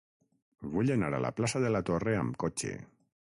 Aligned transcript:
Vull 0.75 0.93
anar 0.95 1.11
a 1.17 1.19
la 1.27 1.31
plaça 1.41 1.63
de 1.65 1.71
la 1.75 1.83
Torre 1.91 2.17
amb 2.23 2.43
cotxe. 2.45 2.73